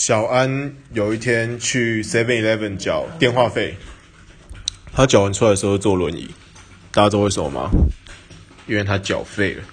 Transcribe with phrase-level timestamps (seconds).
[0.00, 3.74] 小安有一天去 seven eleven 缴电话费。
[4.92, 6.30] 他缴完出来的时候坐轮椅。
[6.92, 7.68] 大家知道为什么吗？
[8.68, 9.64] 因为他缴费了。